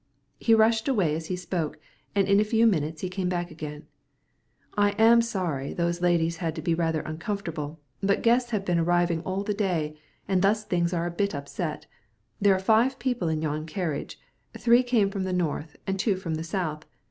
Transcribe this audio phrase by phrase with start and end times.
[0.39, 1.77] He rushed away as he spoke,
[2.15, 3.85] and in a few minutes came back again.
[4.75, 8.79] "I am sorry those ladies had to be made rather uncomfortable, but guests have been
[8.79, 9.95] arriving all the day,
[10.27, 11.85] and thus things are a bit upset.
[12.41, 14.19] There are five people in yon carriage;
[14.57, 16.83] three came from the north, and two from the south.